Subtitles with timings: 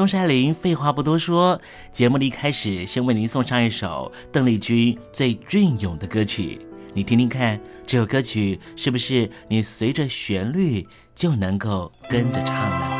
[0.00, 1.60] 东山林，废话不多说，
[1.92, 6.58] 节目的一开始，先为您送上一首邓丽君最隽永的歌曲，
[6.94, 12.99] 你听听看，这首歌曲是不是你随着旋律就能够跟着唱呢？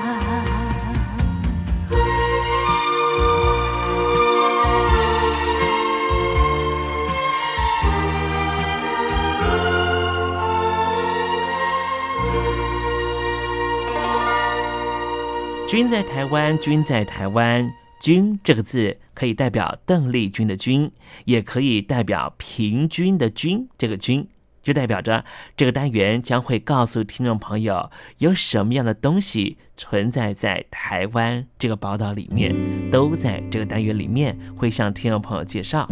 [15.71, 20.91] 君在台湾，君在台湾，君这个字可以代表邓丽君的君，
[21.23, 23.69] 也可以代表平均的均。
[23.77, 24.27] 这个均
[24.61, 25.23] 就代表着
[25.55, 32.53] 这个单元将会告诉听众朋友有什么样的东西存在在台湾这个宝岛里面，
[32.91, 35.87] 都在这个单元里面会向听众朋友介绍。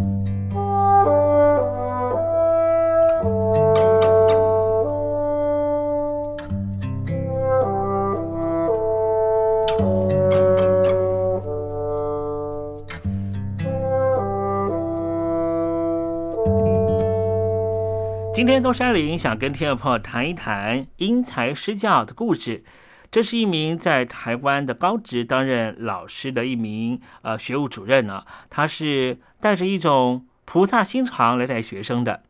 [18.39, 22.63] 今天东山林想跟听众朋友谈一谈因材施教的故事。
[23.11, 32.23] 这是一名在台湾的高职担任老师的一名呃学务主任呢，他是带着一种菩萨心肠来带学生的。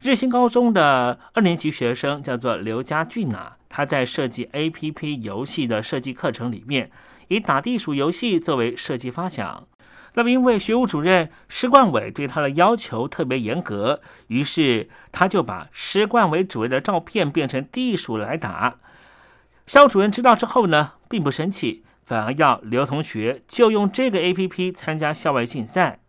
[0.00, 6.90] 日新高中的二年级学生叫做刘家俊啊，他在设计 A P P 游戏的设计课程里面，
[7.28, 9.66] 以打地鼠游戏作为设计发想。
[10.14, 18.76] 那么，因为学务主任施冠伟对他的要求特别严格，于是他就把施冠伟主任的照片变成地鼠来打。
[19.66, 26.00] 校主任知道之后呢，并不生气，反而要刘同学就用这个 A P P 参加校外竞赛。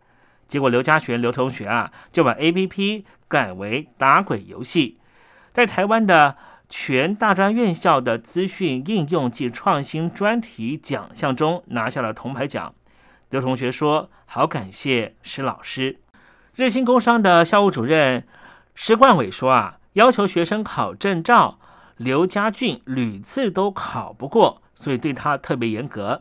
[0.48, 4.98] 结果刘家璇刘同学啊，就把 A P P 改为打鬼游戏，
[5.52, 6.36] 在台湾的
[6.68, 12.74] 全大专院校的资讯应用及创新专题奖项中拿下了铜牌奖。
[13.32, 16.00] 刘同学说：“好感谢施老师。”
[16.54, 18.26] 日新工商的校务主任
[18.74, 21.58] 施冠伟说：“啊，要求学生考证照，
[21.96, 26.20] 刘家俊屡次都考不过，所以对他特别严格。”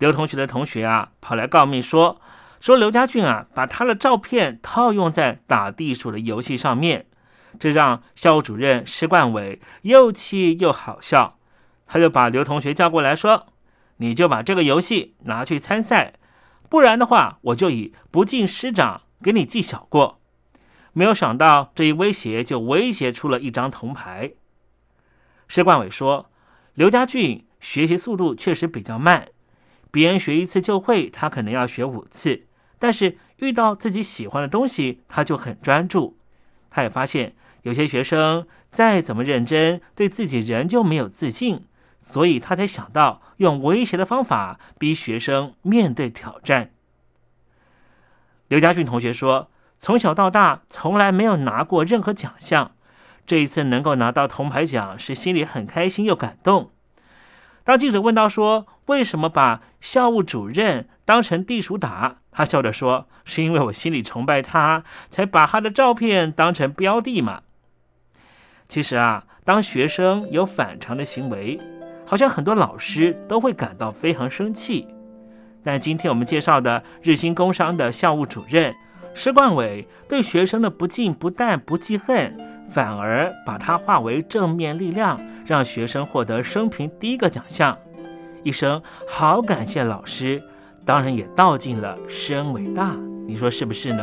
[0.00, 2.18] 刘同学的同学啊，跑来告密说
[2.62, 7.04] ：“说刘家俊啊，把他的照片套用在打地鼠的游戏上面。”
[7.60, 11.36] 这让校务主任施冠伟又气又好笑，
[11.86, 13.48] 他就把刘同学叫过来说
[13.98, 16.14] ：“你就把这个游戏拿去参赛。”
[16.68, 20.20] 不然的话，我就以不敬师长给你记小过。
[20.92, 24.32] 没有想到这一威胁就威胁出了一张铜牌。
[25.46, 26.30] 施冠伟说
[26.74, 29.28] ：“刘家俊学习速度确实比较慢，
[29.90, 32.46] 别人学一次就会，他可能要学五次。
[32.78, 36.18] 但是遇到自己喜欢的东西，他就很专注。
[36.70, 41.64] 他也发现有些学生再怎么认真，对自己仍旧没有自信。”
[42.10, 46.70] 所以他才想到用威胁的方法逼学生面对挑战。
[48.48, 52.72] 刘家俊同学说：“从小到大从来没有拿过任何奖项，
[53.26, 56.70] 这一次能够拿到铜牌奖，是心里很开心又感动。”
[57.62, 67.42] 当记者问到说：“为什么把校务主任当成地鼠打？”他笑着说：“是因为我心里崇拜他，才把他的照片当成标的嘛。”
[68.66, 71.60] 其实啊，当学生有反常的行为，
[72.08, 74.88] 好像很多老师都会感到非常生气，
[75.62, 78.74] 但今天我们介绍的日新工商的校务主任
[79.14, 82.34] 施冠伟对学生的不敬不但不记恨，
[82.70, 87.76] 反而把它化为正面力量，让学生获得生平第一个奖项。
[88.42, 90.42] 一声好感谢老师，
[90.86, 92.96] 当然也道尽了师恩伟大。
[93.26, 94.02] 你说是不是呢？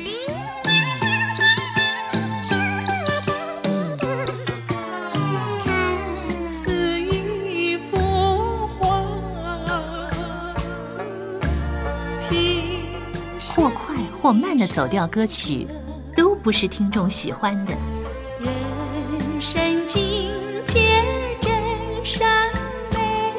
[14.31, 15.67] 或慢的走调歌曲，
[16.15, 17.73] 都不是听众喜欢的。
[18.39, 20.31] 人生境
[20.65, 21.03] 界
[21.41, 21.51] 真
[22.05, 22.49] 善
[22.93, 23.35] 美，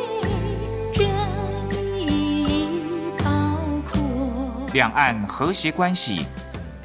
[0.93, 1.03] 这
[2.07, 2.67] 意义
[3.25, 3.25] 包
[3.91, 4.03] 括。
[4.75, 6.27] 两岸和谐关系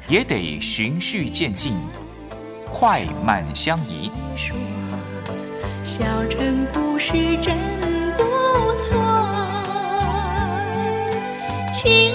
[0.08, 1.74] 也得循序渐进，
[2.72, 4.10] 快慢相宜。
[5.84, 7.12] 小城故事
[7.42, 7.54] 真
[8.16, 8.24] 不
[8.78, 8.96] 错，
[11.70, 12.14] 请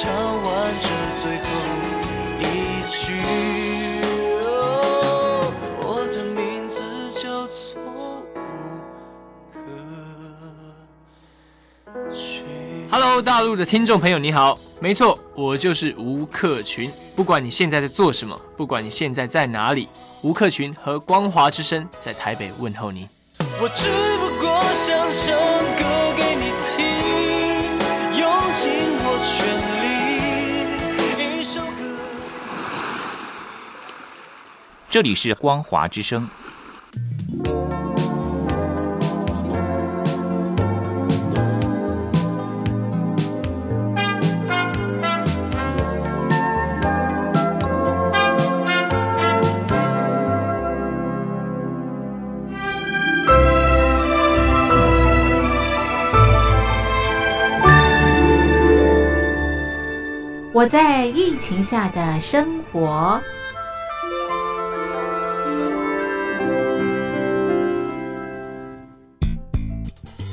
[0.00, 0.44] 唱完
[0.80, 0.88] 这
[1.20, 1.44] 最后
[2.38, 2.42] 一
[2.88, 3.20] 句。
[4.44, 6.80] 哦我的名字
[7.10, 8.22] 叫做。
[12.88, 16.88] Hello，大陆的听众朋友，你好，没错，我就是吴克群。
[17.16, 19.88] 不管你现在在做什么，不管你现在在哪里，
[20.22, 23.08] 吴克群和光华之声在台北问候你。
[23.60, 23.88] 我只
[24.20, 25.34] 不过想唱
[25.76, 25.87] 歌
[34.90, 36.26] 这里是光华之声。
[60.54, 63.22] 我在疫情下的生活。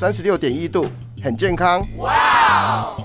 [0.06, 0.86] 三十六点一度，
[1.24, 1.84] 很健康。
[1.98, 2.96] 哇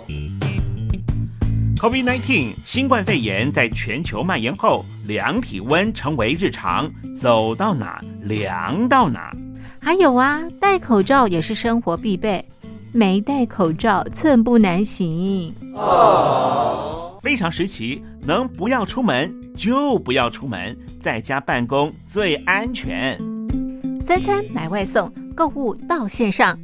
[1.78, 9.34] ！COVID19 新冠肺炎在全球蔓延后，量体温成为日常，走到哪量到哪。
[9.80, 12.44] 还有啊，戴口罩也是生活必备，
[12.92, 15.54] 没戴口罩寸步难行。
[17.22, 23.18] 非常时期，能不要出门就不要出门，在家办公最安全。
[24.02, 26.58] 三餐买外送，购物到线上，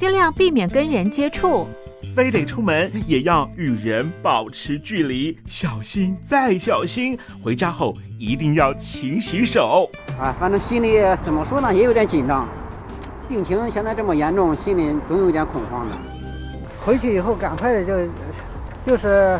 [0.00, 1.68] 尽量避免跟人接触。
[2.16, 7.18] 非得出门也要与人保持距离，小心再小心。
[7.42, 9.90] 回家后一定要勤洗手。
[10.18, 12.48] 啊，反正心里怎么说呢，也有点紧张。
[13.28, 15.94] 病情现在这么严重，心里总有点恐慌的。
[16.82, 18.10] 回去以后赶快的就
[18.86, 19.38] 就是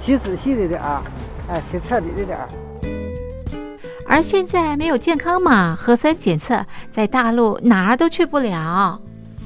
[0.00, 1.02] 洗仔细的点儿，
[1.48, 2.48] 哎，洗彻底的点儿。
[4.06, 9.00] 而现在没有健康码、核酸检测，在大陆哪儿都去不了。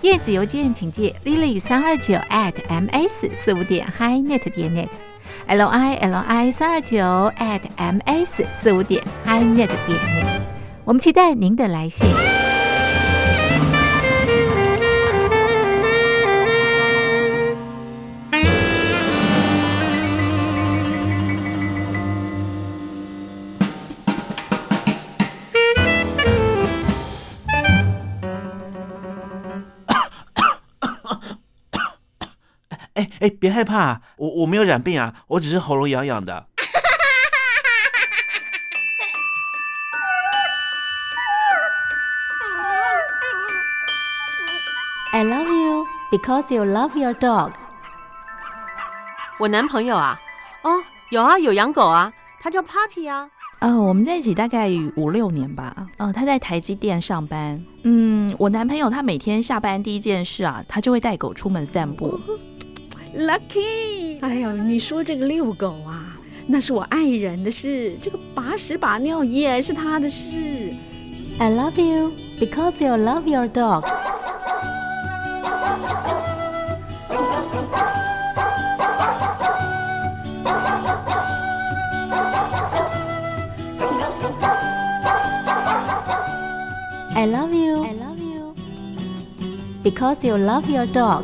[0.00, 6.96] 电子邮件请借 lily 三二九 at ms 四五点 hi net 点 net，l i l i 三二九
[7.36, 10.40] at ms 四五点 hi net 点 net。
[10.84, 12.37] 我们期待您的来信。
[33.20, 36.46] 哎哎，别害怕，我我没有染病啊，我只是喉咙痒痒的。
[45.12, 47.52] I love you because you love your dog。
[49.40, 50.20] 我男朋友啊，
[50.62, 53.28] 哦，有啊，有养狗啊，他叫 Papi 啊。
[53.60, 55.74] 呃，我们在一起大概五六年吧。
[55.96, 57.60] 呃，他在台积电上班。
[57.82, 62.20] 嗯，我男朋友他每天下班第一件事啊，他就会带狗出门散步。
[63.15, 70.73] Lucky，哎呦，你说这个遛狗啊，那是我爱人的事，这个把屎把尿也是他的事。
[71.39, 73.83] I love you because you love your dog。
[87.15, 87.83] I love you.
[87.83, 88.55] I love you.
[89.83, 91.23] Because you love your dog.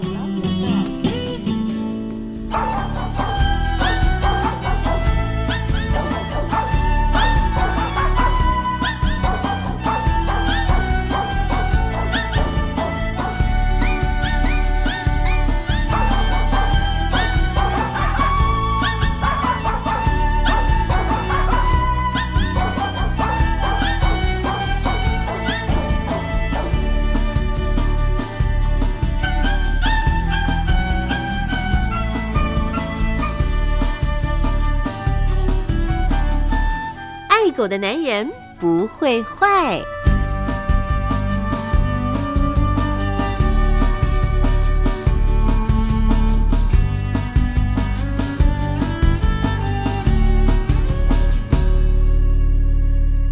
[37.64, 39.80] 爱狗的男人不会坏。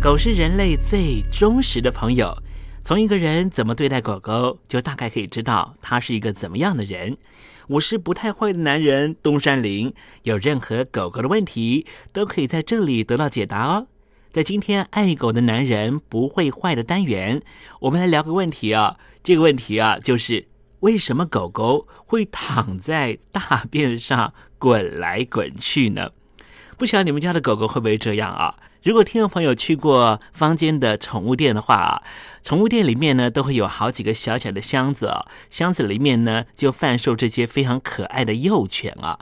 [0.01, 2.35] 狗是人类最忠实的朋友，
[2.83, 7.19] 从一个人怎么对待狗狗，就大概可以知道他是一个怎么样的人。
[7.67, 9.93] 我是不太坏的男人东山林，
[10.23, 13.89] 有任何狗狗的问题，都可以在这里得到解答哦。
[14.33, 17.43] 在今天爱狗的男人不会坏的单元，
[17.81, 18.97] 我们来聊个问题啊。
[19.23, 20.49] 这个问题啊，就是
[20.81, 26.13] 为什么狗狗会躺在大便上滚来滚去呢？
[26.79, 28.55] 不晓得你们家的狗狗会不会这样啊？
[28.83, 32.03] 如果听众朋友去过坊间的宠物店的话啊，
[32.43, 39.19] 宠物店里面呢都会有好几个小小的箱子啊，箱子里面呢就贩售这些非常可爱的幼犬啊。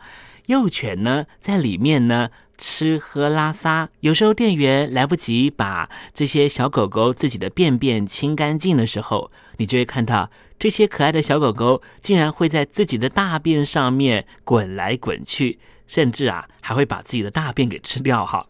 [0.46, 18.46] 幼犬呢在里面呢吃喝拉撒，有时候店员来不及把这些小狗狗自己的便便清干净的时候，你就会看到这些可爱的小狗狗竟然会在自己的大便上面滚来滚去，甚至啊还会把自己的大便给吃掉哈。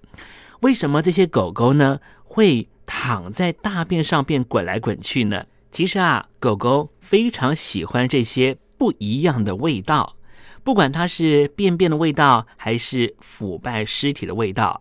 [0.61, 5.45] 为什么这些狗狗呢会躺在大便上便滚来滚去呢？
[5.71, 10.17] 其实啊，狗狗非常喜欢这些不一样的味道，
[10.71, 14.81] 不管它是便便的味道，还是腐败尸体的味道，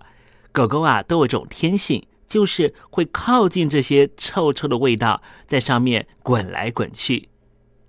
[0.52, 7.30] 狗狗啊都有种天性，就是会靠近这些臭臭的味道，在上面滚来滚去。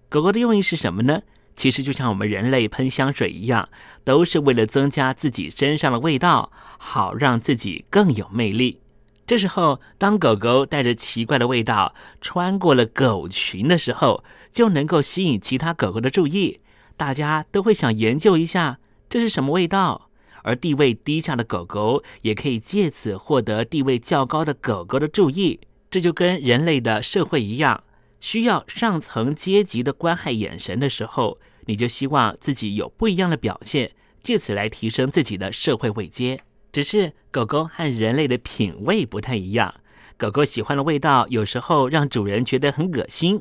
[0.08, 1.20] 狗狗的用意是什么呢？
[1.56, 3.68] 其实就像我们人类喷香水一样，
[4.02, 8.80] 都是为了增加自己身上的味道，好让自己更有魅力。
[9.26, 16.60] 这时候，当狗狗带着奇怪的味道穿过了狗群的时候，就能够吸引其他狗狗的注意，
[17.00, 20.10] 大家都会想研究一下这是什么味道。
[20.42, 25.60] 而地位低下的狗狗也可以借此获得地位较高的狗狗的注意。
[25.90, 27.84] 这就跟人类的社会一样，
[28.20, 31.38] 需要上层阶级的关爱眼神的时候。
[31.64, 36.42] 你就希望自己有不一样的表现，借此来提升自己的社会位阶。
[36.70, 39.74] 只是狗狗和人类的品味不太一样，
[40.18, 43.40] 狗狗喜欢的味道有时候让主人觉得很恶心。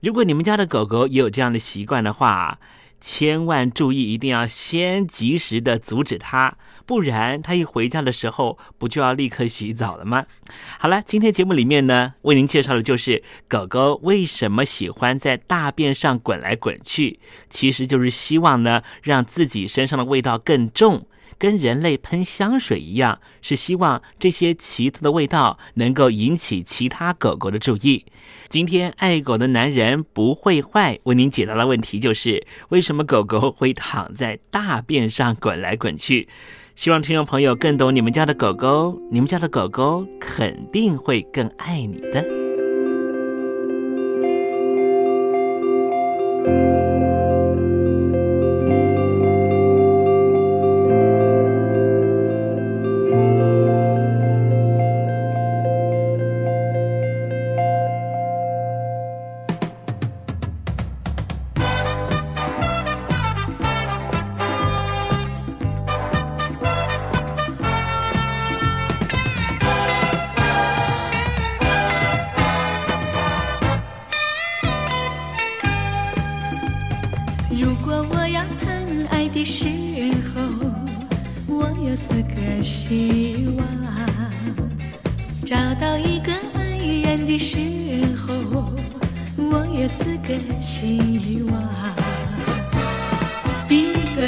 [0.00, 2.58] 如果你们家的狗狗也有这样的习惯的话，
[3.04, 10.24] 千万注意，一定要先及时的阻止它，不然它一回家的时候，不就要立刻洗澡了吗？
[10.78, 21.06] 好了，今天节目里面呢，为您介绍的就是狗狗为什么喜欢在大便上滚来滚去，其实就是希望呢，让自己身上的味道更重。
[21.38, 28.04] 跟人类喷香水一样，是希望这些奇特的味道能够引起其他狗狗的注意。
[28.48, 36.28] 今天爱狗的男人不会坏，为您解答的问题就是为什么狗狗会躺在大便上滚来滚去。
[36.76, 42.43] 希望听众朋友更懂你们家的狗狗，你们家的狗狗肯定会更爱你的。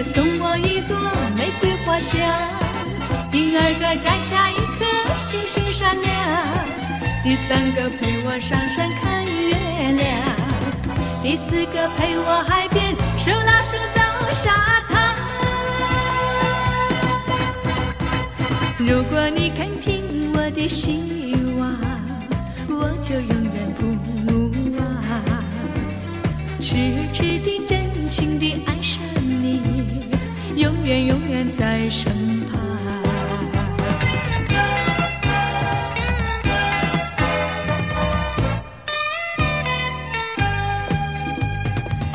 [0.07, 0.97] 送我一朵
[1.35, 2.17] 玫瑰花香，
[3.33, 6.09] 第二个摘下一颗星星闪亮，
[7.25, 9.53] 第三个陪我上山看月
[9.93, 10.07] 亮，
[11.25, 14.01] 第四个陪我海边手拉手走
[14.33, 14.53] 沙
[14.89, 14.95] 滩。
[18.79, 21.69] 如果你肯听我的希望，
[22.69, 23.83] 我就永远不
[24.79, 24.85] 忘，
[26.61, 26.77] 痴
[27.13, 29.16] 痴的，真情的，爱上。
[30.57, 32.11] 永远永远在身
[32.51, 32.59] 旁。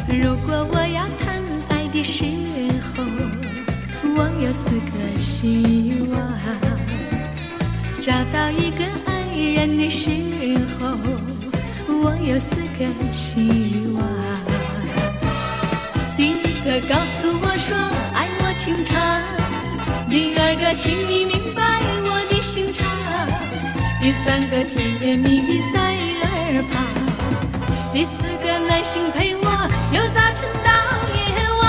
[0.08, 2.26] 如果我要谈爱的时
[2.96, 3.04] 候，
[4.16, 6.20] 我有四个希望；
[8.02, 10.10] 找到一个爱人的时
[10.80, 10.98] 候，
[11.88, 14.04] 我有四个希望。
[16.18, 17.78] 第一个告诉我说
[18.64, 18.94] 情长，
[20.08, 22.86] 第二个请你明白我的心肠，
[24.00, 26.86] 第三个甜言蜜语在耳旁，
[27.92, 29.42] 第四个耐心陪我。
[29.92, 30.70] 由早晨到
[31.18, 31.20] 夜
[31.60, 31.62] 晚，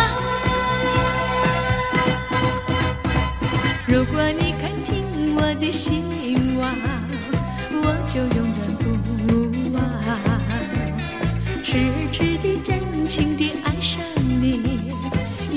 [3.87, 6.03] 如果你肯听我的希
[6.61, 6.77] 望，
[7.73, 8.72] 我就永远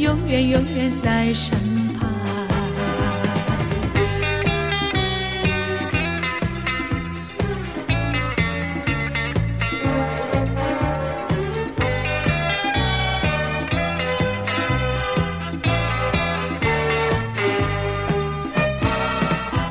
[0.05, 1.57] 永远永远在身
[1.97, 2.07] 旁。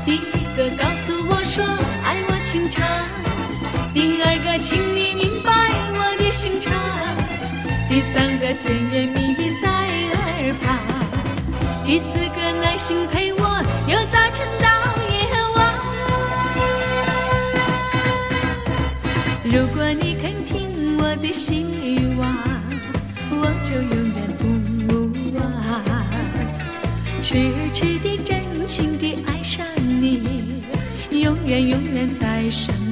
[0.03, 0.17] 第一
[0.57, 1.63] 个告诉我说
[2.03, 2.85] 爱我情长，
[3.93, 5.49] 第二个请你明白
[5.93, 6.73] 我的心肠，
[7.87, 9.24] 第三个见人面。
[11.85, 13.39] 第四个耐心陪我
[13.87, 14.67] 由早晨到
[15.07, 15.13] 夜
[15.55, 15.57] 晚。
[19.43, 21.63] 如果你肯听我的希
[22.17, 22.27] 望，
[23.29, 24.43] 我就永远不
[25.37, 25.41] 忘，
[27.21, 30.63] 痴痴的、真情的爱上你，
[31.11, 32.84] 永远永远在身。